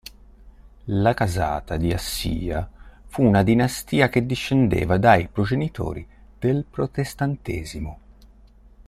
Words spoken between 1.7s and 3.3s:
di Assia fu